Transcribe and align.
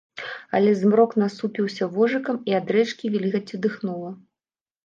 Але 0.59 0.71
змрок 0.79 1.11
насупіўся 1.23 1.89
вожыкам, 1.97 2.39
і 2.53 2.57
ад 2.61 2.67
рэчкі 2.77 3.05
вільгаццю 3.17 3.61
дыхнула. 3.67 4.11